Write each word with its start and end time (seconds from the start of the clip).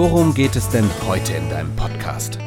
worum 0.00 0.32
geht 0.32 0.56
es 0.56 0.66
denn 0.70 0.88
heute 1.06 1.34
in 1.34 1.50
deinem 1.50 1.76
Podcast? 1.76 2.38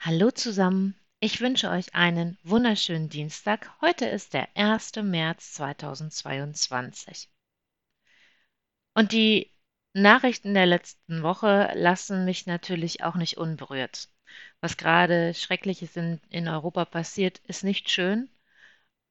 Hallo 0.00 0.30
zusammen, 0.30 0.94
ich 1.20 1.42
wünsche 1.42 1.68
euch 1.68 1.94
einen 1.94 2.38
wunderschönen 2.42 3.10
Dienstag. 3.10 3.70
Heute 3.82 4.06
ist 4.06 4.32
der 4.32 4.48
1. 4.56 4.92
März 5.02 5.52
2022. 5.52 7.28
Und 8.94 9.12
die 9.12 9.50
Nachrichten 9.92 10.54
der 10.54 10.64
letzten 10.64 11.22
Woche 11.22 11.70
lassen 11.74 12.24
mich 12.24 12.46
natürlich 12.46 13.04
auch 13.04 13.16
nicht 13.16 13.36
unberührt. 13.36 14.08
Was 14.62 14.78
gerade 14.78 15.34
Schreckliches 15.34 15.94
in, 15.96 16.22
in 16.30 16.48
Europa 16.48 16.86
passiert, 16.86 17.42
ist 17.48 17.64
nicht 17.64 17.90
schön. 17.90 18.30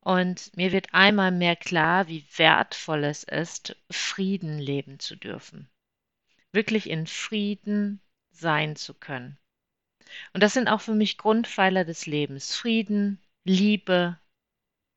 Und 0.02 0.56
mir 0.56 0.72
wird 0.72 0.94
einmal 0.94 1.32
mehr 1.32 1.56
klar, 1.56 2.08
wie 2.08 2.26
wertvoll 2.38 3.04
es 3.04 3.24
ist, 3.24 3.76
Frieden 3.92 4.58
leben 4.58 5.00
zu 5.00 5.16
dürfen. 5.16 5.70
Wirklich 6.52 6.90
in 6.90 7.06
Frieden 7.06 8.02
sein 8.32 8.76
zu 8.76 8.94
können. 8.94 9.38
Und 10.34 10.42
das 10.42 10.54
sind 10.54 10.68
auch 10.68 10.82
für 10.82 10.96
mich 10.96 11.18
Grundpfeiler 11.18 11.86
des 11.86 12.06
Lebens. 12.06 12.56
Frieden, 12.56 13.22
Liebe 13.44 14.20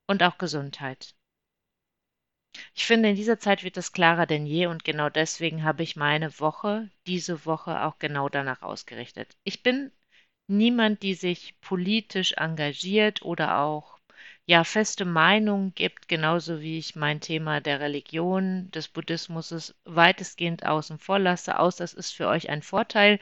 und 0.07 0.23
auch 0.23 0.39
Gesundheit. 0.39 1.15
Ich 2.75 2.85
finde, 2.85 3.09
in 3.09 3.17
dieser 3.17 3.39
Zeit 3.39 3.65
wird 3.65 3.77
es 3.79 3.93
klarer 3.93 4.27
denn 4.27 4.47
je 4.47 4.67
und 4.67 4.85
genau 4.85 5.09
deswegen 5.09 5.65
habe 5.65 5.83
ich 5.83 5.97
meine 5.97 6.39
Woche, 6.39 6.91
diese 7.07 7.47
Woche 7.47 7.83
auch 7.83 7.99
genau 7.99 8.29
danach 8.29 8.63
ausgerichtet. 8.63 9.37
Ich 9.45 9.63
bin 9.63 9.91
niemand, 10.49 11.03
die 11.03 11.15
sich 11.15 11.59
politisch 11.61 12.35
engagiert 12.35 13.23
oder 13.23 13.59
auch 13.61 13.99
ja 14.53 14.65
feste 14.65 15.07
Meinung 15.07 15.73
gibt, 15.75 16.09
genauso 16.09 16.61
wie 16.61 16.77
ich 16.77 16.95
mein 16.95 17.21
Thema 17.21 17.63
der 17.63 17.81
Religion, 17.81 18.71
des 18.71 18.87
Buddhismus 18.89 19.75
weitestgehend 19.87 20.67
außen 20.67 20.99
vor 20.99 21.19
lasse, 21.19 21.59
aus 21.59 21.77
das 21.77 21.95
ist 21.95 22.11
für 22.13 22.29
euch 22.29 22.51
ein 22.51 22.61
Vorteil, 22.61 23.19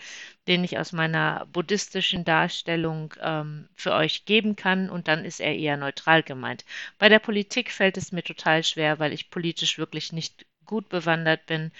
den 0.49 0.65
ich 0.65 0.77
aus 0.77 0.91
meiner 0.91 1.47
buddhistischen 1.53 2.25
Darstellung 2.25 3.15
ähm, 3.23 3.69
für 3.77 3.93
euch 3.93 4.25
geben 4.25 4.57
kann 4.57 4.91
und 4.91 5.07
dann 5.07 5.25
ist 5.25 5.39
er 5.39 5.55
eher 5.55 5.77
neutral 5.77 6.25
gemeint. 6.25 6.65
Bei 6.99 7.09
der 7.09 7.21
Politik 7.21 7.71
fällt 7.71 7.97
es 7.97 8.11
mir 8.11 8.25
total 8.25 8.65
schwer, 8.65 8.99
weil 8.99 9.13
ich 9.13 9.31
politisch 9.31 9.79
wirklich 9.79 10.13
nicht 10.13 10.47
gut 10.67 10.89
bewandert 10.89 11.47
bin 11.47 11.71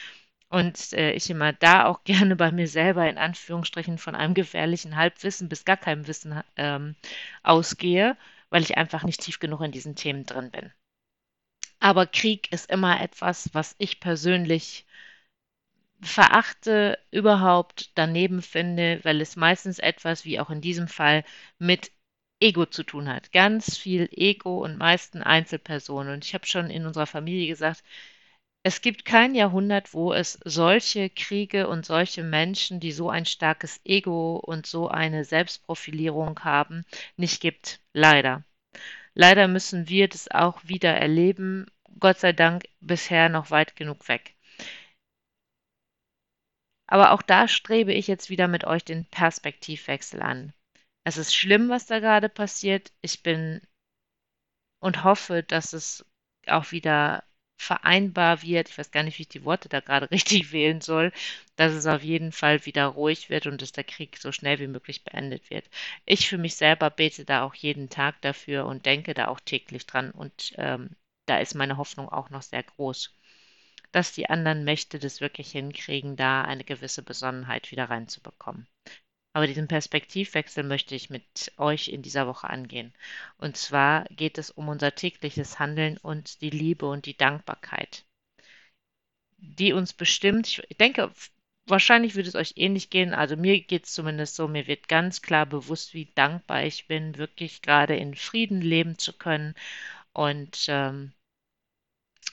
und 0.49 0.93
äh, 0.93 1.11
ich 1.11 1.29
immer 1.29 1.53
da 1.53 1.87
auch 1.87 2.05
gerne 2.05 2.37
bei 2.37 2.53
mir 2.53 2.69
selber 2.69 3.11
in 3.11 3.19
Anführungsstrichen 3.19 3.99
von 3.99 4.15
einem 4.15 4.35
gefährlichen 4.35 4.95
Halbwissen 4.95 5.49
bis 5.49 5.65
gar 5.65 5.77
keinem 5.77 6.07
Wissen 6.07 6.41
ähm, 6.57 6.95
ausgehe 7.43 8.17
weil 8.51 8.63
ich 8.63 8.77
einfach 8.77 9.05
nicht 9.05 9.21
tief 9.21 9.39
genug 9.41 9.63
in 9.63 9.73
diesen 9.73 9.97
Themen 9.97 10.27
drin 10.27 10.51
bin. 10.51 10.73
Aber 11.81 12.07
Krieg 12.07 12.53
ist 12.53 12.71
immer 12.71 13.01
etwas, 13.01 13.51
was 13.55 13.75
ich 13.79 14.01
persönlich 14.01 14.87
verachte, 16.03 16.99
überhaupt 17.11 17.91
daneben 17.95 18.43
finde, 18.43 19.01
weil 19.03 19.21
es 19.21 19.37
meistens 19.37 19.79
etwas, 19.79 20.25
wie 20.25 20.41
auch 20.41 20.51
in 20.51 20.61
diesem 20.61 20.89
Fall, 20.89 21.25
mit 21.59 21.91
Ego 22.41 22.67
zu 22.67 22.85
tun 22.85 23.09
hat. 23.09 23.33
Ganz 23.33 23.77
viel 23.77 24.09
Ego 24.13 24.63
und 24.65 24.79
meisten 24.79 25.23
Einzelpersonen. 25.23 26.15
Und 26.15 26.25
ich 26.25 26.35
habe 26.35 26.47
schon 26.47 26.71
in 26.71 26.87
unserer 26.87 27.07
Familie 27.07 27.49
gesagt, 27.49 27.83
es 28.63 28.83
gibt 28.83 29.05
kein 29.05 29.35
Jahrhundert, 29.35 29.95
wo 29.95 30.13
es 30.13 30.39
solche 30.45 31.09
Kriege 31.11 31.69
und 31.69 31.87
solche 31.87 32.23
Menschen, 32.23 32.79
die 32.81 32.93
so 32.93 33.09
ein 33.11 33.25
starkes 33.27 33.81
Ego 33.85 34.37
und 34.37 34.67
so 34.67 34.89
eine 34.89 35.25
Selbstprofilierung 35.25 36.41
haben, 36.45 36.85
nicht 37.17 37.41
gibt. 37.41 37.81
Leider. 37.95 38.45
Leider 39.15 39.49
müssen 39.49 39.89
wir 39.89 40.09
das 40.09 40.31
auch 40.31 40.61
wieder 40.65 40.95
erleben. 40.95 41.67
Gott 41.99 42.19
sei 42.19 42.33
Dank 42.33 42.65
bisher 42.81 43.29
noch 43.29 43.51
weit 43.51 43.77
genug 43.77 44.09
weg. 44.09 44.37
Aber 46.87 47.13
auch 47.13 47.23
da 47.23 47.47
strebe 47.47 47.93
ich 47.93 48.07
jetzt 48.09 48.31
wieder 48.31 48.49
mit 48.49 48.65
euch 48.65 48.85
den 48.85 49.05
Perspektivwechsel 49.07 50.23
an. 50.23 50.53
Es 51.05 51.17
ist 51.17 51.35
schlimm, 51.35 51.69
was 51.69 51.87
da 51.87 52.01
gerade 52.01 52.29
passiert. 52.29 52.93
Ich 53.01 53.23
bin 53.23 53.61
und 54.81 55.05
hoffe, 55.05 55.43
dass 55.43 55.73
es 55.73 56.05
auch 56.47 56.73
wieder 56.73 57.25
vereinbar 57.61 58.43
wird, 58.43 58.71
ich 58.71 58.79
weiß 58.79 58.91
gar 58.91 59.03
nicht, 59.03 59.19
wie 59.19 59.23
ich 59.23 59.29
die 59.29 59.45
Worte 59.45 59.69
da 59.69 59.81
gerade 59.81 60.11
richtig 60.11 60.51
wählen 60.53 60.81
soll, 60.81 61.13
dass 61.57 61.73
es 61.75 61.87
auf 61.87 62.03
jeden 62.03 62.33
Fall 62.33 62.65
wieder 62.67 62.87
ruhig 62.87 63.29
wird 63.31 63.47
und 63.47 63.61
dass 63.63 63.73
der 63.73 63.85
Krieg 63.85 64.17
so 64.19 64.33
schnell 64.33 64.59
wie 64.61 64.67
möglich 64.67 65.05
beendet 65.05 65.51
wird. 65.51 65.69
Ich 66.07 66.29
für 66.29 66.39
mich 66.39 66.55
selber 66.57 66.91
bete 66.91 67.25
da 67.27 67.43
auch 67.45 67.55
jeden 67.55 67.91
Tag 67.91 68.21
dafür 68.23 68.65
und 68.67 68.87
denke 68.87 69.13
da 69.15 69.29
auch 69.29 69.41
täglich 69.41 69.87
dran 69.87 70.11
und 70.11 70.55
ähm, 70.57 70.91
da 71.27 71.39
ist 71.39 71.55
meine 71.55 71.77
Hoffnung 71.77 72.09
auch 72.09 72.31
noch 72.31 72.43
sehr 72.43 72.63
groß, 72.63 73.15
dass 73.93 74.13
die 74.13 74.31
anderen 74.31 74.65
Mächte 74.65 74.99
das 74.99 75.21
wirklich 75.21 75.53
hinkriegen, 75.53 76.17
da 76.17 76.43
eine 76.43 76.65
gewisse 76.65 77.03
Besonnenheit 77.03 77.71
wieder 77.73 77.91
reinzubekommen. 77.91 78.67
Aber 79.33 79.47
diesen 79.49 79.67
Perspektivwechsel 79.69 80.63
möchte 80.65 80.95
ich 80.95 81.11
mit 81.11 81.53
euch 81.57 81.89
in 81.89 82.03
dieser 82.03 82.27
Woche 82.27 82.49
angehen. 82.51 82.93
Und 83.39 83.57
zwar 83.57 84.05
geht 84.11 84.39
es 84.39 84.51
um 84.51 84.69
unser 84.69 84.95
tägliches 84.95 85.59
Handeln 85.59 85.99
und 85.99 86.41
die 86.43 86.51
Liebe 86.51 86.87
und 86.87 87.07
die 87.07 87.17
Dankbarkeit, 87.17 88.05
die 89.39 89.73
uns 89.73 89.93
bestimmt. 89.93 90.63
Ich 90.69 90.77
denke, 90.77 91.13
wahrscheinlich 91.67 92.15
würde 92.15 92.29
es 92.29 92.35
euch 92.35 92.55
ähnlich 92.57 92.91
gehen. 92.91 93.15
Also 93.15 93.37
mir 93.37 93.61
geht 93.61 93.85
es 93.87 93.93
zumindest 93.93 94.37
so, 94.37 94.49
mir 94.49 94.67
wird 94.67 94.89
ganz 94.89 95.23
klar 95.23 95.47
bewusst, 95.47 95.95
wie 95.95 96.13
dankbar 96.15 96.65
ich 96.65 96.87
bin, 96.87 97.17
wirklich 97.17 97.63
gerade 97.63 97.97
in 97.97 98.15
Frieden 98.15 98.61
leben 98.61 98.99
zu 98.99 99.13
können 99.13 99.55
und 100.13 100.67
ähm, 100.69 101.13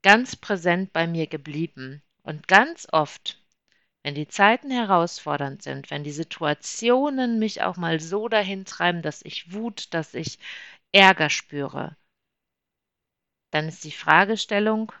ganz 0.02 0.36
präsent 0.36 0.92
bei 0.92 1.06
mir 1.06 1.26
geblieben. 1.26 2.02
Und 2.22 2.48
ganz 2.48 2.86
oft 2.92 3.41
wenn 4.02 4.14
die 4.14 4.28
Zeiten 4.28 4.70
herausfordernd 4.70 5.62
sind, 5.62 5.90
wenn 5.90 6.04
die 6.04 6.10
Situationen 6.10 7.38
mich 7.38 7.62
auch 7.62 7.76
mal 7.76 8.00
so 8.00 8.28
dahin 8.28 8.64
treiben, 8.64 9.02
dass 9.02 9.22
ich 9.24 9.52
Wut, 9.52 9.94
dass 9.94 10.14
ich 10.14 10.38
Ärger 10.92 11.30
spüre, 11.30 11.96
dann 13.52 13.68
ist 13.68 13.84
die 13.84 13.92
Fragestellung, 13.92 14.92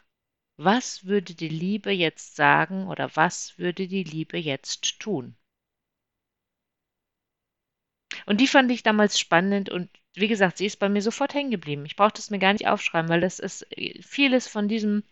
was 0.56 1.04
würde 1.06 1.34
die 1.34 1.48
Liebe 1.48 1.90
jetzt 1.90 2.36
sagen 2.36 2.86
oder 2.86 3.16
was 3.16 3.58
würde 3.58 3.88
die 3.88 4.04
Liebe 4.04 4.38
jetzt 4.38 5.00
tun? 5.00 5.34
Und 8.26 8.40
die 8.40 8.46
fand 8.46 8.70
ich 8.70 8.82
damals 8.82 9.18
spannend 9.18 9.70
und 9.70 9.88
wie 10.14 10.28
gesagt, 10.28 10.58
sie 10.58 10.66
ist 10.66 10.78
bei 10.78 10.88
mir 10.88 11.02
sofort 11.02 11.34
hängen 11.34 11.50
geblieben. 11.50 11.86
Ich 11.86 11.96
brauchte 11.96 12.20
es 12.20 12.30
mir 12.30 12.38
gar 12.38 12.52
nicht 12.52 12.68
aufschreiben, 12.68 13.08
weil 13.08 13.22
das 13.22 13.38
ist 13.38 13.66
vieles 14.02 14.46
von 14.46 14.68
diesem 14.68 15.02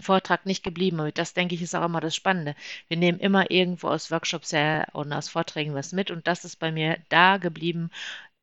Vortrag 0.00 0.46
nicht 0.46 0.62
geblieben. 0.62 1.00
Und 1.00 1.18
das, 1.18 1.34
denke 1.34 1.54
ich, 1.54 1.62
ist 1.62 1.74
auch 1.74 1.84
immer 1.84 2.00
das 2.00 2.14
Spannende. 2.14 2.54
Wir 2.88 2.96
nehmen 2.96 3.20
immer 3.20 3.50
irgendwo 3.50 3.88
aus 3.88 4.10
Workshops 4.10 4.52
her 4.52 4.88
und 4.92 5.12
aus 5.12 5.28
Vorträgen 5.28 5.74
was 5.74 5.92
mit. 5.92 6.10
Und 6.10 6.26
das 6.26 6.44
ist 6.44 6.56
bei 6.56 6.72
mir 6.72 6.98
da 7.08 7.38
geblieben. 7.38 7.90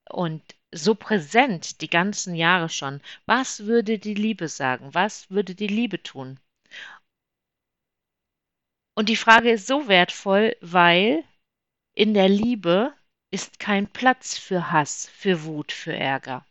Und 0.09 0.41
so 0.71 0.95
präsent 0.95 1.81
die 1.81 1.89
ganzen 1.89 2.35
Jahre 2.35 2.69
schon. 2.69 3.01
Was 3.25 3.65
würde 3.65 3.99
die 3.99 4.13
Liebe 4.13 4.47
sagen? 4.47 4.93
Was 4.93 5.29
würde 5.29 5.55
die 5.55 5.67
Liebe 5.67 6.01
tun? 6.03 6.39
Und 8.95 9.09
die 9.09 9.15
Frage 9.15 9.51
ist 9.51 9.67
so 9.67 9.87
wertvoll, 9.87 10.55
weil 10.59 11.23
in 11.93 12.13
der 12.13 12.29
Liebe 12.29 12.93
ist 13.31 13.59
kein 13.59 13.87
Platz 13.87 14.37
für 14.37 14.71
Hass, 14.71 15.07
für 15.09 15.43
Wut, 15.43 15.71
für 15.71 15.95
Ärger. 15.95 16.45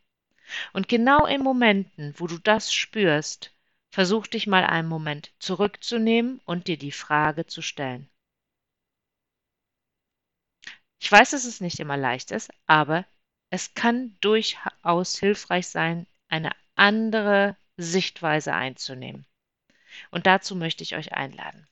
Und 0.73 0.87
genau 0.87 1.25
in 1.25 1.43
Momenten, 1.43 2.13
wo 2.17 2.27
du 2.27 2.37
das 2.37 2.73
spürst, 2.73 3.53
versuch 3.97 4.27
dich 4.27 4.45
mal 4.45 4.63
einen 4.63 4.87
Moment 4.87 5.31
zurückzunehmen 5.39 6.39
und 6.45 6.67
dir 6.67 6.77
die 6.77 6.91
Frage 6.91 7.47
zu 7.47 7.63
stellen. 7.63 8.07
Ich 10.99 11.11
weiß, 11.11 11.31
dass 11.31 11.45
es 11.45 11.61
nicht 11.61 11.79
immer 11.79 11.97
leicht 11.97 12.29
ist, 12.29 12.51
aber 12.67 13.05
es 13.49 13.73
kann 13.73 14.15
durchaus 14.21 15.17
hilfreich 15.17 15.67
sein, 15.69 16.05
eine 16.27 16.51
andere 16.75 17.57
Sichtweise 17.77 18.53
einzunehmen. 18.53 19.25
Und 20.11 20.27
dazu 20.27 20.55
möchte 20.55 20.83
ich 20.83 20.95
euch 20.95 21.13
einladen. 21.13 21.67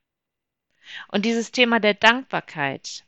Und 1.09 1.25
dieses 1.25 1.51
Thema 1.51 1.79
der 1.79 1.93
Dankbarkeit 1.93 3.05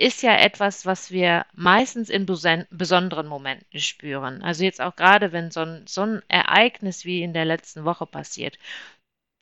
ist 0.00 0.22
ja 0.22 0.34
etwas, 0.36 0.86
was 0.86 1.10
wir 1.10 1.46
meistens 1.54 2.08
in 2.08 2.24
besonderen 2.26 3.26
Momenten 3.26 3.80
spüren. 3.80 4.42
Also 4.42 4.64
jetzt 4.64 4.80
auch 4.80 4.96
gerade, 4.96 5.32
wenn 5.32 5.50
so 5.50 5.60
ein, 5.60 5.86
so 5.86 6.02
ein 6.02 6.22
Ereignis 6.28 7.04
wie 7.04 7.22
in 7.22 7.34
der 7.34 7.44
letzten 7.44 7.84
Woche 7.84 8.06
passiert, 8.06 8.58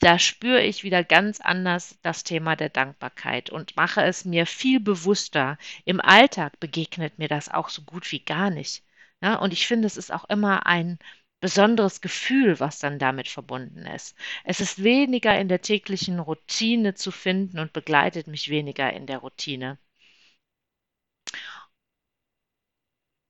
da 0.00 0.18
spüre 0.18 0.62
ich 0.62 0.84
wieder 0.84 1.04
ganz 1.04 1.40
anders 1.40 1.98
das 2.02 2.24
Thema 2.24 2.56
der 2.56 2.70
Dankbarkeit 2.70 3.50
und 3.50 3.76
mache 3.76 4.02
es 4.02 4.24
mir 4.24 4.46
viel 4.46 4.80
bewusster. 4.80 5.58
Im 5.84 6.00
Alltag 6.00 6.58
begegnet 6.60 7.18
mir 7.18 7.28
das 7.28 7.48
auch 7.48 7.68
so 7.68 7.82
gut 7.82 8.10
wie 8.12 8.24
gar 8.24 8.50
nicht. 8.50 8.84
Ja, 9.22 9.36
und 9.36 9.52
ich 9.52 9.66
finde, 9.66 9.86
es 9.86 9.96
ist 9.96 10.12
auch 10.12 10.24
immer 10.28 10.66
ein 10.66 10.98
besonderes 11.40 12.00
Gefühl, 12.00 12.58
was 12.60 12.80
dann 12.80 12.98
damit 12.98 13.28
verbunden 13.28 13.86
ist. 13.86 14.16
Es 14.44 14.60
ist 14.60 14.82
weniger 14.82 15.38
in 15.38 15.48
der 15.48 15.62
täglichen 15.62 16.18
Routine 16.18 16.94
zu 16.94 17.12
finden 17.12 17.60
und 17.60 17.72
begleitet 17.72 18.26
mich 18.26 18.48
weniger 18.50 18.92
in 18.92 19.06
der 19.06 19.18
Routine. 19.18 19.78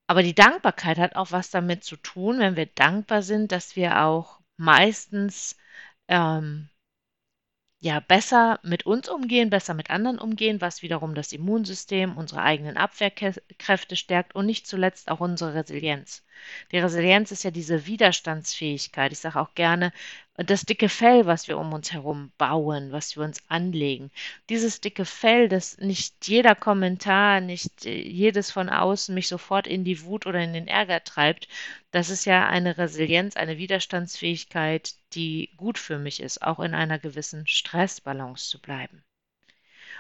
Aber 0.09 0.25
die 0.25 0.35
Dankbarkeit 0.35 0.99
hat 0.99 1.15
auch 1.15 1.31
was 1.33 1.51
damit 1.51 1.85
zu 1.85 1.97
tun, 1.97 2.41
wenn 2.41 2.57
wir 2.57 2.67
dankbar 2.67 3.23
sind, 3.23 3.53
dass 3.53 3.77
wir 3.77 4.03
auch 4.03 4.41
meistens 4.57 5.57
ähm, 6.09 6.69
ja 7.81 8.01
besser 8.01 8.59
mit 8.63 8.87
uns 8.87 9.09
umgehen, 9.09 9.51
besser 9.51 9.75
mit 9.75 9.91
anderen 9.91 10.19
umgehen, 10.19 10.61
was 10.61 10.83
wiederum 10.83 11.15
das 11.15 11.33
Immunsystem, 11.33 12.17
unsere 12.17 12.43
eigenen 12.43 12.77
Abwehrkräfte 12.77 13.97
stärkt 13.97 14.35
und 14.35 14.47
nicht 14.47 14.67
zuletzt 14.67 15.11
auch 15.11 15.21
unsere 15.21 15.55
Resilienz. 15.55 16.25
Die 16.73 16.79
Resilienz 16.79 17.31
ist 17.31 17.45
ja 17.45 17.51
diese 17.51 17.87
Widerstandsfähigkeit. 17.87 19.13
Ich 19.13 19.21
sage 19.21 19.41
auch 19.41 19.55
gerne, 19.55 19.93
das 20.47 20.63
dicke 20.65 20.89
Fell, 20.89 21.27
was 21.27 21.49
wir 21.49 21.59
um 21.59 21.73
uns 21.73 21.93
herum 21.93 22.31
bauen, 22.39 22.93
was 22.93 23.17
wir 23.17 23.25
uns 23.25 23.43
anlegen. 23.49 24.13
Dieses 24.49 24.81
dicke 24.81 25.05
Fell, 25.05 25.49
dass 25.49 25.79
nicht 25.79 26.29
jeder 26.29 26.55
Kommentar, 26.55 27.41
nicht 27.41 27.85
jedes 27.85 28.53
von 28.53 28.69
außen 28.69 29.13
mich 29.15 29.27
sofort 29.27 29.67
in 29.67 29.83
die 29.83 30.03
Wut 30.05 30.27
oder 30.27 30.41
in 30.41 30.53
den 30.53 30.69
Ärger 30.69 31.03
treibt, 31.03 31.49
das 31.91 32.09
ist 32.09 32.25
ja 32.25 32.47
eine 32.47 32.79
Resilienz, 32.79 33.35
eine 33.35 33.59
Widerstandsfähigkeit, 33.59 34.95
die 35.15 35.51
gut 35.57 35.77
für 35.77 35.99
mich 35.99 36.21
ist, 36.21 36.41
auch 36.43 36.61
in 36.61 36.73
einer 36.73 37.01
gewissen 37.01 37.47
Stressbalance 37.49 38.49
zu 38.49 38.61
bleiben. 38.61 39.03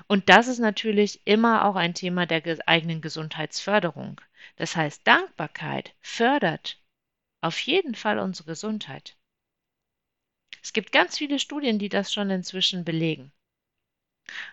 Und 0.06 0.28
das 0.28 0.46
ist 0.46 0.60
natürlich 0.60 1.20
immer 1.26 1.64
auch 1.64 1.74
ein 1.74 1.94
Thema 1.94 2.26
der 2.26 2.42
eigenen 2.68 3.00
Gesundheitsförderung. 3.00 4.20
Das 4.54 4.76
heißt, 4.76 5.04
Dankbarkeit 5.04 5.94
fördert 6.00 6.78
auf 7.40 7.58
jeden 7.60 7.96
Fall 7.96 8.20
unsere 8.20 8.46
Gesundheit. 8.46 9.17
Es 10.68 10.74
gibt 10.74 10.92
ganz 10.92 11.16
viele 11.16 11.38
Studien, 11.38 11.78
die 11.78 11.88
das 11.88 12.12
schon 12.12 12.28
inzwischen 12.28 12.84
belegen. 12.84 13.32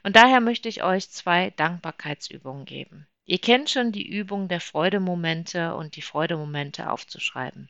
Und 0.02 0.16
daher 0.16 0.40
möchte 0.40 0.70
ich 0.70 0.82
euch 0.82 1.10
zwei 1.10 1.50
Dankbarkeitsübungen 1.50 2.64
geben. 2.64 3.06
Ihr 3.26 3.40
kennt 3.40 3.70
schon 3.70 3.92
die 3.92 4.08
Übung 4.08 4.48
der 4.48 4.62
Freudemomente 4.62 5.76
und 5.76 5.98
die 5.98 6.02
Freudemomente 6.02 6.90
aufzuschreiben. 6.90 7.70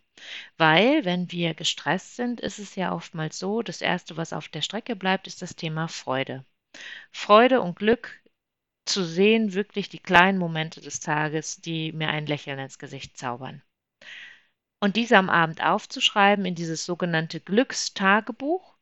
Weil, 0.60 1.06
wenn 1.06 1.32
wir 1.32 1.56
gestresst 1.56 2.18
sind, 2.18 2.40
ist 2.40 2.60
es 2.60 2.76
ja 2.76 2.94
oftmals 2.94 3.40
so, 3.40 3.64
das 3.64 3.82
Erste, 3.82 4.16
was 4.16 4.32
auf 4.32 4.48
der 4.48 4.62
Strecke 4.62 4.96
bleibt, 4.96 5.26
ist 5.26 5.42
das 5.42 5.56
Thema 5.56 5.88
Freude. 5.88 6.46
Freude 7.12 7.62
und 7.62 7.80
Glück 7.80 8.22
zu 8.86 9.04
sehen, 9.04 9.56
wirklich 9.56 9.90
die 9.90 9.98
kleinen 9.98 10.38
Momente 10.38 10.82
des 10.82 11.00
Tages, 11.00 11.62
die 11.62 11.94
mir 11.94 12.10
ein 12.10 12.28
Lächeln 12.28 12.60
ins 12.60 12.78
Gesicht 12.78 13.18
zaubern. 13.18 13.64
Und 14.86 14.98
diese 14.98 15.18
am 15.18 15.32
Abend 15.32 15.64
aufzuschreiben 15.64 16.46
in 16.46 16.54
dieses 16.54 16.86
sogenannte 16.86 17.40
Glückstagebuch 17.40 18.78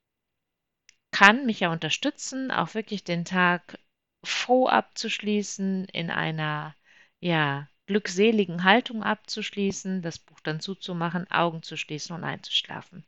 kann 1.12 1.46
mich 1.46 1.62
ja 1.62 1.72
unterstützen, 1.72 2.52
auch 2.52 2.74
wirklich 2.74 3.06
den 3.06 3.24
Tag 3.24 3.80
froh 4.22 4.68
abzuschließen, 4.68 5.86
in 5.86 6.12
einer 6.12 6.76
ja, 7.22 7.70
glückseligen 7.86 8.66
Haltung 8.66 9.02
abzuschließen, 9.02 10.02
das 10.02 10.20
Buch 10.20 10.42
dann 10.42 10.60
zuzumachen, 10.60 11.32
Augen 11.32 11.64
zu 11.64 11.78
schließen 11.78 12.14
und 12.14 12.26
einzuschlafen. 12.26 13.06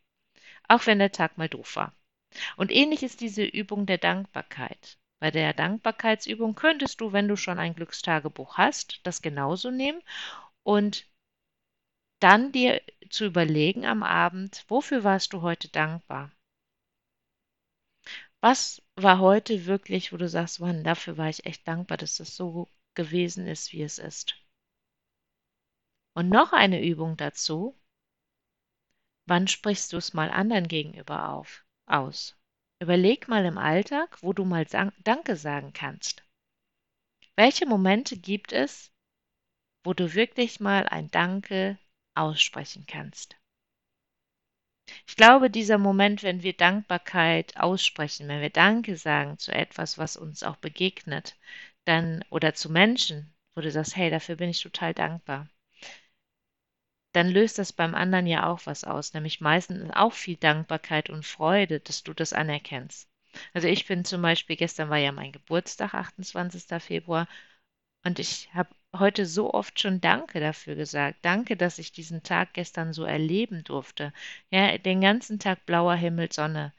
Auch 0.69 0.86
wenn 0.86 1.00
der 1.00 1.12
Tag 1.12 1.38
mal 1.38 1.50
doof 1.50 1.75
war. 1.75 1.94
Und 2.56 2.71
ähnlich 2.71 3.03
ist 3.03 3.19
diese 3.19 3.44
Übung 3.44 3.86
der 3.86 3.97
Dankbarkeit. 3.97 5.00
Bei 5.19 5.31
der 5.31 5.53
Dankbarkeitsübung 5.53 6.56
könntest 6.56 7.01
du, 7.01 7.12
wenn 7.12 7.27
du 7.27 7.36
schon 7.36 7.59
ein 7.59 7.75
Glückstagebuch 7.75 8.57
hast, 8.57 9.01
das 9.03 9.21
genauso 9.21 9.69
nehmen 9.69 10.01
und 10.63 11.06
dann 12.19 12.51
dir 12.51 12.81
zu 13.09 13.25
überlegen 13.25 13.85
am 13.85 14.03
Abend, 14.03 14.65
wofür 14.67 15.03
warst 15.03 15.33
du 15.33 15.41
heute 15.41 15.69
dankbar? 15.69 16.31
Was 18.41 18.81
war 18.95 19.19
heute 19.19 19.65
wirklich, 19.65 20.13
wo 20.13 20.17
du 20.17 20.29
sagst, 20.29 20.59
Mann, 20.59 20.83
dafür 20.83 21.17
war 21.17 21.29
ich 21.29 21.45
echt 21.45 21.67
dankbar, 21.67 21.97
dass 21.97 22.17
das 22.17 22.35
so 22.35 22.69
gewesen 22.94 23.47
ist, 23.47 23.73
wie 23.73 23.81
es 23.81 23.97
ist. 23.97 24.35
Und 26.13 26.29
noch 26.29 26.53
eine 26.53 26.83
Übung 26.85 27.17
dazu. 27.17 27.75
Wann 29.27 29.47
sprichst 29.47 29.91
du 29.91 29.97
es 29.97 30.13
mal 30.13 30.29
anderen 30.29 30.68
gegenüber 30.68 31.29
auf, 31.29 31.65
aus? 31.88 32.38
Überleg 32.79 33.27
mal 33.27 33.44
im 33.45 33.57
Alltag, 33.57 34.21
wo 34.21 34.31
du 34.31 34.45
mal 34.45 34.65
Danke 34.65 35.35
sagen 35.35 35.73
kannst. 35.73 36.23
Welche 37.35 37.65
Momente 37.65 38.18
gibt 38.18 38.53
es, 38.53 38.94
wo 39.83 39.94
du 39.94 40.13
wirklich 40.13 40.59
mal 40.59 40.88
ein 40.88 41.09
Danke 41.09 41.77
aussprechen 42.15 42.85
kannst. 42.88 43.35
Ich 45.07 45.15
glaube, 45.15 45.50
dieser 45.50 45.77
Moment, 45.77 46.21
wenn 46.23 46.44
wir 46.44 46.54
Dankbarkeit 46.54 47.57
aussprechen, 47.57 48.28
wenn 48.28 48.42
wir 48.42 48.49
Danke 48.51 48.97
sagen 48.97 49.37
zu 49.40 49.51
etwas, 49.51 49.97
was 49.97 50.16
uns 50.16 50.44
auch 50.44 50.57
begegnet, 50.57 51.37
dann 51.85 52.23
oder 52.30 52.54
zu 52.54 52.71
Menschen, 52.71 53.33
wo 53.56 53.61
du 53.61 53.71
sagst, 53.71 53.95
hey, 53.95 54.09
dafür 54.09 54.35
bin 54.35 54.49
ich 54.49 54.61
total 54.61 54.94
dankbar, 54.94 55.47
dann 57.13 57.30
löst 57.30 57.57
das 57.57 57.73
beim 57.73 57.95
anderen 57.95 58.28
ja 58.28 58.47
auch 58.47 58.66
was 58.66 58.83
aus, 58.83 59.13
nämlich 59.13 59.42
meistens 59.42 59.90
auch 59.92 60.13
viel 60.13 60.35
Dankbarkeit 60.35 61.09
und 61.09 61.25
Freude, 61.25 61.80
dass 61.80 62.04
du 62.04 62.13
das 62.13 62.33
anerkennst. 62.33 63.09
Also 63.54 63.68
ich 63.68 63.87
bin 63.87 64.06
zum 64.06 64.21
Beispiel, 64.21 64.56
gestern 64.56 64.90
war 64.90 64.97
ja 64.97 65.11
mein 65.11 65.31
Geburtstag, 65.31 65.94
28. 65.94 66.80
Februar, 66.80 67.28
und 68.04 68.19
ich 68.19 68.54
habe 68.54 68.74
heute 68.99 69.25
so 69.25 69.54
oft 69.54 69.80
schon 69.80 70.02
Danke 70.02 70.40
dafür 70.40 70.75
gesagt. 70.75 71.19
Danke, 71.21 71.57
dass 71.57 71.80
ich 71.80 71.92
diesen 71.92 72.23
Tag 72.23 72.54
gestern 72.54 72.94
so 72.94 73.04
erleben 73.04 73.64
durfte. 73.64 74.14
Ja, 74.52 74.78
den 74.78 75.02
ganzen 75.02 75.40
Tag 75.40 75.66
blauer 75.66 75.95
Himmel, 75.95 76.31
Sonne. 76.31 76.73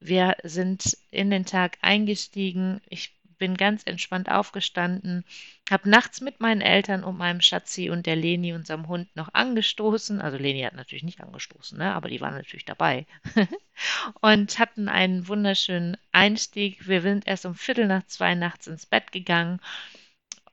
Wir 0.00 0.36
sind 0.42 0.96
in 1.10 1.30
den 1.30 1.46
Tag 1.46 1.78
eingestiegen. 1.80 2.80
Ich 2.88 3.14
bin 3.38 3.56
ganz 3.56 3.82
entspannt 3.84 4.30
aufgestanden, 4.30 5.24
habe 5.70 5.88
nachts 5.90 6.20
mit 6.20 6.40
meinen 6.40 6.60
Eltern 6.60 7.04
und 7.04 7.18
meinem 7.18 7.40
Schatzi 7.40 7.90
und 7.90 8.06
der 8.06 8.16
Leni, 8.16 8.54
unserem 8.54 8.88
Hund, 8.88 9.14
noch 9.16 9.32
angestoßen. 9.32 10.20
Also 10.20 10.36
Leni 10.38 10.62
hat 10.62 10.74
natürlich 10.74 11.04
nicht 11.04 11.20
angestoßen, 11.20 11.76
ne? 11.78 11.94
aber 11.94 12.08
die 12.08 12.20
waren 12.20 12.34
natürlich 12.34 12.64
dabei. 12.64 13.06
und 14.20 14.58
hatten 14.58 14.88
einen 14.88 15.26
wunderschönen 15.28 15.96
Einstieg. 16.12 16.86
Wir 16.86 17.02
sind 17.02 17.26
erst 17.26 17.46
um 17.46 17.54
Viertel 17.54 17.86
nach 17.86 18.06
zwei 18.06 18.34
nachts 18.34 18.66
ins 18.66 18.86
Bett 18.86 19.12
gegangen 19.12 19.60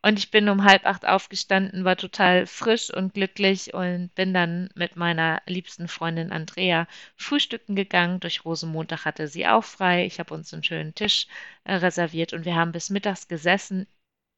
und 0.04 0.18
ich 0.18 0.32
bin 0.32 0.50
um 0.50 0.64
halb 0.64 0.86
acht 0.86 1.06
aufgestanden, 1.06 1.86
war 1.86 1.96
total 1.96 2.48
frisch 2.48 2.92
und 2.92 3.14
glücklich 3.14 3.74
und 3.74 4.14
bin 4.16 4.34
dann 4.34 4.70
mit 4.74 4.96
meiner 4.96 5.42
liebsten 5.46 5.88
Freundin 5.88 6.32
Andrea 6.32 6.88
frühstücken 7.16 7.76
gegangen. 7.76 8.20
Durch 8.20 8.44
Rosenmontag 8.44 9.06
hatte 9.06 9.28
sie 9.28 9.46
auch 9.48 9.64
frei. 9.64 10.06
Ich 10.06 10.20
habe 10.20 10.34
uns 10.34 10.54
einen 10.54 10.64
schönen 10.64 10.96
Tisch 10.96 11.28
äh, 11.66 11.76
reserviert 11.76 12.34
und 12.34 12.46
wir 12.46 12.56
haben 12.56 12.72
bis 12.72 12.90
mittags 12.90 13.28
gesessen 13.28 13.88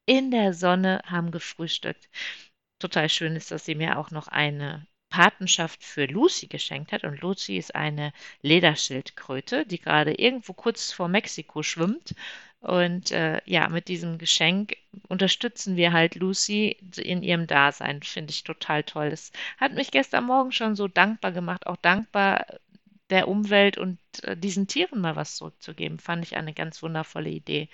in 0.06 0.30
der 0.30 0.52
Sonne, 0.52 1.00
haben 1.06 1.30
gefrühstückt. 1.30 2.10
Total 2.78 3.08
schön 3.08 3.34
ist, 3.36 3.50
dass 3.50 3.64
sie 3.64 3.74
mir 3.74 3.98
auch 3.98 4.10
noch 4.10 4.28
eine 4.28 4.86
Patenschaft 5.08 5.82
für 5.82 6.06
Lucy 6.06 6.48
geschenkt 6.48 6.92
hat. 6.92 7.04
Und 7.04 7.20
Lucy 7.22 7.56
ist 7.56 7.74
eine 7.74 8.12
Lederschildkröte, 8.42 9.64
die 9.64 9.80
gerade 9.80 10.12
irgendwo 10.12 10.52
kurz 10.52 10.92
vor 10.92 11.08
Mexiko 11.08 11.62
schwimmt 11.62 12.14
Und 12.64 13.10
äh, 13.10 13.42
ja, 13.44 13.68
mit 13.68 13.88
diesem 13.88 14.16
Geschenk 14.16 14.76
unterstützen 15.08 15.76
wir 15.76 15.92
halt 15.92 16.14
Lucy 16.14 16.78
in 16.96 17.22
ihrem 17.22 17.46
Dasein. 17.46 18.02
Finde 18.02 18.30
ich 18.30 18.42
total 18.42 18.82
toll. 18.84 19.10
Das 19.10 19.32
hat 19.58 19.74
mich 19.74 19.90
gestern 19.90 20.24
Morgen 20.24 20.50
schon 20.50 20.74
so 20.74 20.88
dankbar 20.88 21.32
gemacht, 21.32 21.66
auch 21.66 21.76
dankbar 21.76 22.46
der 23.10 23.28
Umwelt 23.28 23.76
und 23.76 23.98
äh, 24.22 24.34
diesen 24.34 24.66
Tieren 24.66 25.02
mal 25.02 25.14
was 25.14 25.36
zurückzugeben. 25.36 25.98
Fand 25.98 26.24
ich 26.24 26.36
eine 26.36 26.54
ganz 26.54 26.82
wundervolle 26.82 27.28
Idee. 27.28 27.68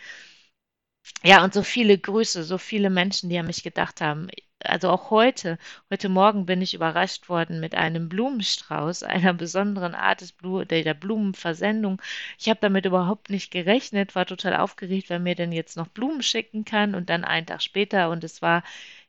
Ja, 1.23 1.45
und 1.45 1.55
so 1.55 1.63
viele 1.63 1.97
Grüße, 1.99 2.43
so 2.45 2.59
viele 2.59 2.91
Menschen, 2.91 3.31
die 3.31 3.39
an 3.39 3.47
mich 3.47 3.63
gedacht 3.63 4.01
haben 4.01 4.29
also 4.65 4.91
auch 4.91 5.11
heute, 5.11 5.59
heute 5.91 6.09
Morgen 6.09 6.47
bin 6.47 6.63
ich 6.63 6.75
überrascht 6.75 7.29
worden 7.29 7.61
mit 7.61 7.75
einem 7.75 8.09
Blumenstrauß, 8.09 9.03
einer 9.05 9.35
besonderen 9.35 9.95
Art 9.95 10.21
des 10.21 10.33
Blu 10.33 10.65
der 10.65 10.95
Blumenversendung. 10.95 12.01
Ich 12.39 12.49
habe 12.49 12.61
damit 12.61 12.87
überhaupt 12.87 13.31
nicht 13.31 13.51
gerechnet, 13.51 14.15
war 14.15 14.27
total 14.27 14.57
aufgeregt, 14.57 15.11
wer 15.11 15.19
mir 15.19 15.35
denn 15.35 15.53
jetzt 15.53 15.77
noch 15.77 15.89
Blumen 15.89 16.23
schicken 16.23 16.65
kann 16.65 16.95
und 16.95 17.11
dann 17.11 17.25
einen 17.25 17.47
Tag 17.47 17.63
später 17.63 18.11
und 18.11 18.25
es 18.25 18.43
war 18.43 18.63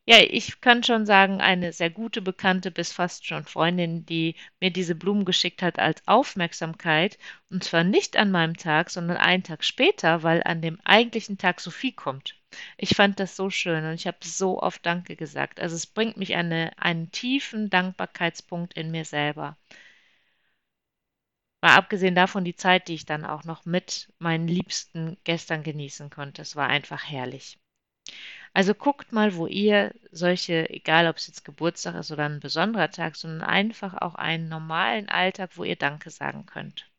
ja, 0.05 0.20
ich 0.20 0.62
kann 0.62 0.84
schon 0.84 1.05
sagen, 1.05 1.41
eine 1.41 1.74
sehr 1.74 1.89
gute 1.91 2.22
Bekannte 2.22 2.72
bis 2.72 2.91
fast 2.91 3.25
schon 3.25 3.46
Freundin, 3.46 4.05
die 4.05 4.36
mir 4.60 4.72
diese 4.72 4.96
Blumen 4.96 5.25
geschickt 5.25 5.62
hat 5.62 5.77
als 5.79 6.08
Aufmerksamkeit. 6.08 7.17
Und 7.50 7.63
zwar 7.63 7.84
nicht 7.84 8.17
an 8.17 8.31
meinem 8.31 8.58
Tag, 8.58 8.89
sondern 8.89 9.17
einen 9.17 9.43
Tag 9.43 9.63
später, 9.63 10.24
weil 10.24 10.41
an 10.43 10.62
dem 10.62 10.79
eigentlichen 10.84 11.38
Tag 11.38 11.60
Sophie 11.62 11.93
kommt. 11.93 12.40
Ich 12.77 12.96
fand 12.96 13.20
das 13.20 13.36
so 13.36 13.50
schön 13.50 13.86
und 13.86 13.93
ich 13.93 14.08
habe 14.08 14.17
so 14.24 14.62
oft 14.62 14.86
Danke 14.86 15.15
gesagt. 15.15 15.60
Also 15.60 15.75
es 15.75 15.88
bringt 15.88 16.17
mich 16.17 16.36
eine, 16.36 16.72
einen 16.77 17.12
tiefen 17.12 17.70
Dankbarkeitspunkt 17.70 18.74
in 18.74 18.91
mir 18.91 19.05
selber. 19.05 19.58
Mal 21.63 21.75
abgesehen 21.75 22.13
davon 22.13 22.43
die 22.46 22.55
Zeit, 22.55 22.88
die 22.88 22.93
ich 22.93 23.05
dann 23.08 23.25
auch 23.25 23.43
noch 23.46 23.65
mit 23.65 24.13
meinen 24.20 24.48
Liebsten 24.48 25.17
gestern 25.24 25.63
genießen 25.63 26.12
konnte. 26.12 26.43
Es 26.43 26.55
war 26.55 26.67
einfach 26.67 27.03
herrlich. 27.03 27.58
Also 28.53 28.74
guckt 28.75 29.13
mal, 29.13 29.36
wo 29.36 29.48
ihr 29.48 29.93
solche, 30.12 30.70
egal 30.70 31.08
ob 31.08 31.17
es 31.17 31.27
jetzt 31.27 31.46
Geburtstag 31.46 31.96
ist 31.96 32.12
oder 32.12 32.25
ein 32.25 32.39
besonderer 32.41 32.91
Tag, 32.91 33.15
sondern 33.15 33.41
einfach 33.50 33.93
auch 33.96 34.15
einen 34.15 34.50
normalen 34.50 35.10
Alltag, 35.10 35.51
wo 35.55 35.63
ihr 35.63 35.77
Danke 35.77 36.12
sagen 36.12 36.46
könnt. 36.46 36.90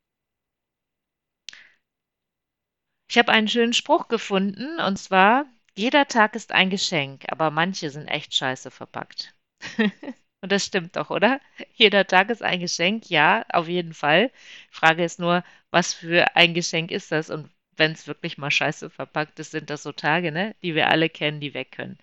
Ich 3.13 3.19
habe 3.19 3.31
einen 3.31 3.47
schönen 3.47 3.75
Spruch 3.75 4.09
gefunden 4.09 4.81
und 4.81 4.97
zwar, 4.97 5.45
jeder 5.77 6.09
Tag 6.09 6.35
ist 6.35 6.51
ein 6.51 6.71
Geschenk, 6.71 7.27
aber 7.29 7.51
manche 7.51 7.91
sind 7.91 8.09
echt 8.09 8.35
scheiße 8.35 8.71
verpackt. 8.71 9.35
und 10.41 10.51
das 10.51 10.65
stimmt 10.65 10.97
doch, 10.97 11.11
oder? 11.11 11.39
Jeder 11.75 12.07
Tag 12.07 12.31
ist 12.31 12.43
ein 12.43 12.61
Geschenk, 12.61 13.11
ja, 13.11 13.45
auf 13.51 13.69
jeden 13.69 13.93
Fall. 13.93 14.31
Frage 14.71 15.05
ist 15.05 15.19
nur, 15.19 15.45
was 15.71 15.93
für 15.93 16.37
ein 16.37 16.55
Geschenk 16.55 16.91
ist 16.91 17.13
das 17.13 17.29
und 17.29 17.51
wenn 17.77 17.93
es 17.93 18.07
wirklich 18.07 18.39
mal 18.39 18.51
scheiße 18.51 18.89
verpackt 18.89 19.39
ist, 19.41 19.51
sind 19.51 19.69
das 19.69 19.83
so 19.83 19.93
Tage, 19.93 20.33
ne, 20.33 20.57
die 20.63 20.75
wir 20.75 20.89
alle 20.89 21.11
kennen, 21.11 21.41
die 21.41 21.53
weg 21.53 21.73
können. 21.73 21.99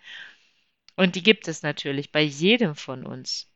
Und 0.95 1.15
die 1.15 1.23
gibt 1.23 1.47
es 1.47 1.63
natürlich 1.63 2.11
bei 2.11 2.21
jedem 2.21 2.75
von 2.75 3.03
uns. 3.03 3.51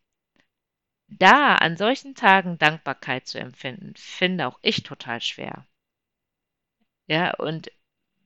Da 1.08 1.54
an 1.54 1.78
solchen 1.78 2.16
Tagen 2.16 2.58
Dankbarkeit 2.58 3.28
zu 3.28 3.40
empfinden, 3.40 3.94
finde 3.96 4.48
auch 4.48 4.58
ich 4.64 4.82
total 4.82 5.22
schwer. 5.22 5.68
Ja, 7.08 7.34
und 7.36 7.72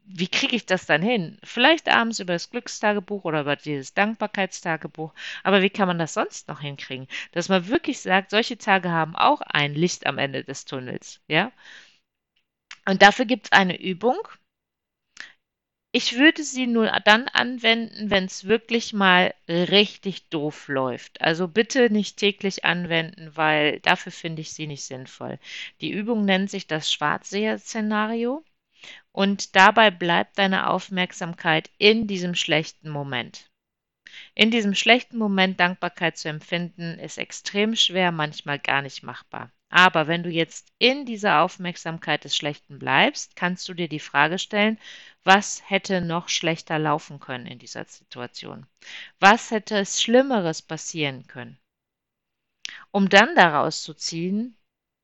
wie 0.06 0.28
kriege 0.30 0.56
ich 0.56 0.66
das 0.66 0.86
dann 0.86 1.02
hin? 1.02 1.38
Vielleicht 1.44 1.90
abends 1.90 2.20
über 2.20 2.34
das 2.34 2.50
Glückstagebuch 2.50 3.26
oder 3.26 3.42
über 3.42 3.56
dieses 3.56 3.94
Dankbarkeitstagebuch. 3.94 5.14
Aber 5.44 5.62
wie 5.62 5.70
kann 5.70 5.88
man 5.88 6.00
das 6.00 6.14
sonst 6.16 6.48
noch 6.48 6.62
hinkriegen? 6.62 7.08
Dass 7.34 7.50
man 7.50 7.68
wirklich 7.68 8.00
sagt, 8.00 8.32
solche 8.32 8.58
Tage 8.58 8.90
haben 8.90 9.16
auch 9.16 9.42
ein 9.42 9.74
Licht 9.76 10.08
am 10.08 10.18
Ende 10.18 10.44
des 10.44 10.66
Tunnels. 10.66 11.22
Ja? 11.28 11.52
Und 12.88 13.02
dafür 13.04 13.26
gibt 13.26 13.46
es 13.48 13.52
eine 13.52 13.80
Übung. 13.80 14.18
Ich 15.92 16.18
würde 16.18 16.44
sie 16.44 16.68
nur 16.68 16.88
dann 17.04 17.28
anwenden, 17.28 18.10
wenn 18.10 18.26
es 18.26 18.46
wirklich 18.48 18.94
mal 18.94 19.34
richtig 19.50 20.30
doof 20.30 20.70
läuft. 20.70 21.20
Also 21.22 21.48
bitte 21.50 21.90
nicht 21.90 22.18
täglich 22.18 22.64
anwenden, 22.64 23.36
weil 23.36 23.80
dafür 23.82 24.12
finde 24.14 24.42
ich 24.42 24.54
sie 24.54 24.68
nicht 24.68 24.84
sinnvoll. 24.84 25.40
Die 25.82 25.92
Übung 25.92 26.24
nennt 26.24 26.50
sich 26.50 26.68
das 26.68 26.92
Schwarzseher-Szenario 26.92 28.44
und 29.12 29.56
dabei 29.56 29.92
bleibt 29.92 30.38
deine 30.38 30.70
Aufmerksamkeit 30.70 31.70
in 31.78 32.08
diesem 32.08 32.36
schlechten 32.36 32.90
Moment. 32.90 33.50
In 34.36 34.52
diesem 34.52 34.76
schlechten 34.76 35.18
Moment 35.18 35.60
Dankbarkeit 35.60 36.18
zu 36.18 36.30
empfinden, 36.30 36.98
ist 37.00 37.18
extrem 37.18 37.76
schwer, 37.76 38.12
manchmal 38.12 38.60
gar 38.60 38.82
nicht 38.82 39.04
machbar. 39.04 39.52
Aber 39.70 40.08
wenn 40.08 40.24
du 40.24 40.30
jetzt 40.30 40.72
in 40.80 41.06
dieser 41.06 41.42
Aufmerksamkeit 41.42 42.24
des 42.24 42.36
Schlechten 42.36 42.80
bleibst, 42.80 43.36
kannst 43.36 43.68
du 43.68 43.74
dir 43.74 43.90
die 43.90 44.00
Frage 44.00 44.40
stellen, 44.40 44.80
was 45.24 45.62
hätte 45.70 46.00
noch 46.00 46.30
schlechter 46.30 46.80
laufen 46.80 47.20
können 47.20 47.48
in 47.48 47.60
dieser 47.60 47.84
Situation? 47.84 48.66
Was 49.20 49.52
hätte 49.52 49.78
es 49.78 50.02
Schlimmeres 50.02 50.62
passieren 50.62 51.28
können? 51.28 51.60
Um 52.92 53.10
dann 53.10 53.36
daraus 53.36 53.84
zu 53.84 53.94
ziehen, 53.94 54.56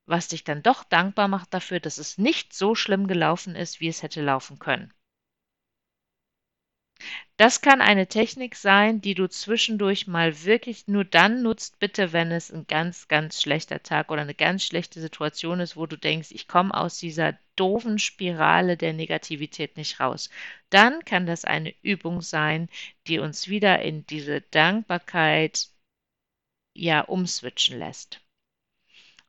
was 0.05 0.27
dich 0.27 0.43
dann 0.43 0.63
doch 0.63 0.83
dankbar 0.83 1.27
macht 1.27 1.53
dafür, 1.53 1.79
dass 1.79 1.97
es 1.97 2.17
nicht 2.17 2.53
so 2.53 2.75
schlimm 2.75 3.07
gelaufen 3.07 3.55
ist, 3.55 3.79
wie 3.79 3.87
es 3.87 4.03
hätte 4.03 4.21
laufen 4.21 4.59
können. 4.59 4.93
Das 7.37 7.61
kann 7.61 7.81
eine 7.81 8.07
Technik 8.07 8.55
sein, 8.55 9.01
die 9.01 9.15
du 9.15 9.27
zwischendurch 9.27 10.07
mal 10.07 10.43
wirklich 10.45 10.87
nur 10.87 11.03
dann 11.03 11.41
nutzt, 11.41 11.79
bitte, 11.79 12.13
wenn 12.13 12.31
es 12.31 12.51
ein 12.51 12.65
ganz, 12.67 13.07
ganz 13.07 13.41
schlechter 13.41 13.83
Tag 13.83 14.11
oder 14.11 14.21
eine 14.21 14.35
ganz 14.35 14.63
schlechte 14.63 15.01
Situation 15.01 15.59
ist, 15.59 15.75
wo 15.75 15.85
du 15.85 15.97
denkst, 15.97 16.29
ich 16.31 16.47
komme 16.47 16.73
aus 16.73 16.99
dieser 16.99 17.37
doofen 17.55 17.99
Spirale 17.99 18.77
der 18.77 18.93
Negativität 18.93 19.77
nicht 19.77 19.99
raus. 19.99 20.29
Dann 20.69 21.03
kann 21.05 21.25
das 21.25 21.43
eine 21.45 21.73
Übung 21.81 22.21
sein, 22.21 22.69
die 23.07 23.19
uns 23.19 23.47
wieder 23.47 23.81
in 23.81 24.05
diese 24.07 24.41
Dankbarkeit 24.41 25.69
ja 26.75 27.01
umswitchen 27.01 27.79
lässt. 27.79 28.22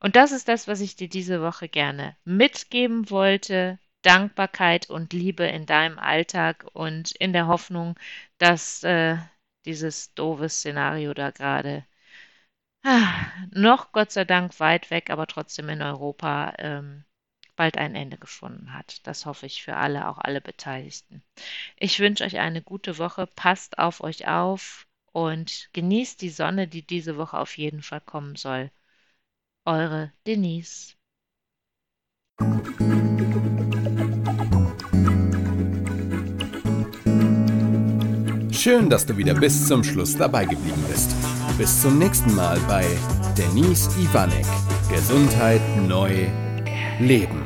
Und 0.05 0.15
das 0.15 0.31
ist 0.31 0.47
das, 0.47 0.67
was 0.67 0.81
ich 0.81 0.95
dir 0.95 1.09
diese 1.09 1.41
Woche 1.41 1.67
gerne 1.67 2.15
mitgeben 2.25 3.09
wollte. 3.09 3.79
Dankbarkeit 4.03 4.87
und 4.87 5.13
Liebe 5.13 5.45
in 5.45 5.65
deinem 5.65 5.97
Alltag 5.97 6.67
und 6.73 7.13
in 7.13 7.33
der 7.33 7.47
Hoffnung, 7.47 7.97
dass 8.37 8.83
äh, 8.83 9.17
dieses 9.65 10.13
doofe 10.13 10.47
Szenario 10.47 11.15
da 11.15 11.31
gerade 11.31 11.87
ah, 12.83 13.25
noch 13.49 13.93
Gott 13.93 14.11
sei 14.11 14.25
Dank 14.25 14.59
weit 14.59 14.91
weg, 14.91 15.09
aber 15.09 15.25
trotzdem 15.25 15.69
in 15.69 15.81
Europa 15.81 16.53
ähm, 16.59 17.03
bald 17.55 17.75
ein 17.79 17.95
Ende 17.95 18.17
gefunden 18.19 18.75
hat. 18.75 19.07
Das 19.07 19.25
hoffe 19.25 19.47
ich 19.47 19.63
für 19.63 19.75
alle, 19.75 20.07
auch 20.07 20.19
alle 20.19 20.39
Beteiligten. 20.39 21.23
Ich 21.77 21.99
wünsche 21.99 22.25
euch 22.25 22.37
eine 22.37 22.61
gute 22.61 22.99
Woche, 22.99 23.25
passt 23.25 23.79
auf 23.79 24.01
euch 24.01 24.27
auf 24.27 24.85
und 25.13 25.69
genießt 25.73 26.21
die 26.21 26.29
Sonne, 26.29 26.67
die 26.67 26.85
diese 26.85 27.17
Woche 27.17 27.39
auf 27.39 27.57
jeden 27.57 27.81
Fall 27.81 28.01
kommen 28.01 28.35
soll. 28.35 28.69
Eure 29.67 30.11
Denise. 30.27 30.93
Schön, 38.51 38.89
dass 38.91 39.07
du 39.07 39.17
wieder 39.17 39.33
bis 39.33 39.67
zum 39.67 39.83
Schluss 39.83 40.15
dabei 40.15 40.45
geblieben 40.45 40.83
bist. 40.87 41.15
Bis 41.57 41.81
zum 41.81 41.97
nächsten 41.97 42.35
Mal 42.35 42.59
bei 42.67 42.85
Denise 43.35 43.89
Ivanek. 43.99 44.45
Gesundheit 44.91 45.61
neu 45.87 46.27
leben. 46.99 47.44